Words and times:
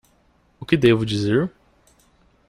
O 0.59 0.65
que 0.65 0.75
devo 0.75 1.05
dizer? 1.05 1.51